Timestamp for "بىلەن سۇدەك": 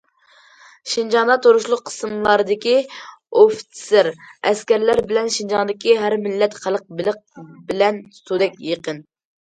7.71-8.57